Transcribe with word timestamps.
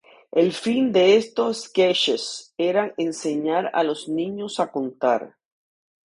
El 0.31 0.51
fin 0.53 0.91
de 0.91 1.15
estos 1.15 1.61
sketches 1.65 2.55
era 2.57 2.91
enseñar 2.97 3.69
a 3.71 3.83
los 3.83 4.09
niños 4.09 4.59
a 4.59 4.71
contar. 4.71 5.35